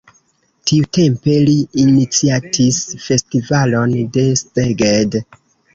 [0.69, 1.53] Tiutempe li
[1.85, 5.25] iniciatis festivalon de Szeged.